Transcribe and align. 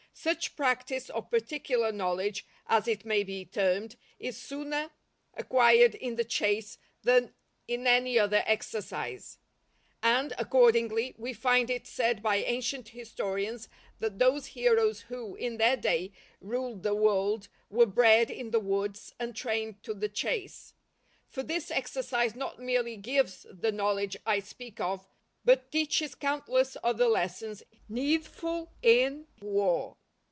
Such 0.13 0.55
practice, 0.55 1.09
or 1.09 1.23
particular 1.23 1.91
knowledge 1.91 2.45
as 2.67 2.87
it 2.87 3.05
may 3.05 3.23
be 3.23 3.43
termed, 3.43 3.95
is 4.19 4.37
sooner 4.37 4.91
acquired 5.33 5.95
in 5.95 6.15
the 6.15 6.25
chase 6.25 6.77
than 7.01 7.33
in 7.67 7.87
any 7.87 8.19
other 8.19 8.43
exercise; 8.45 9.39
and, 10.03 10.33
accordingly, 10.37 11.15
we 11.17 11.33
find 11.33 11.71
it 11.71 11.87
said 11.87 12.21
by 12.21 12.35
ancient 12.35 12.89
historians 12.89 13.67
that 13.99 14.19
those 14.19 14.47
heroes 14.47 15.01
who, 15.03 15.35
in 15.37 15.57
their 15.57 15.77
day, 15.77 16.11
ruled 16.39 16.83
the 16.83 16.93
world, 16.93 17.47
were 17.71 17.87
bred 17.87 18.29
in 18.29 18.51
the 18.51 18.59
woods 18.59 19.15
and 19.17 19.35
trained 19.35 19.81
to 19.81 19.93
the 19.93 20.09
chase; 20.09 20.73
for 21.29 21.41
this 21.41 21.71
exercise 21.71 22.35
not 22.35 22.59
merely 22.59 22.97
gives 22.97 23.47
the 23.49 23.71
knowledge 23.71 24.17
I 24.27 24.39
speak 24.41 24.79
of, 24.79 25.07
but 25.43 25.71
teaches 25.71 26.13
countless 26.13 26.77
other 26.83 27.07
lessons 27.07 27.63
needful 27.89 28.71
in 28.83 29.25
war. 29.41 29.97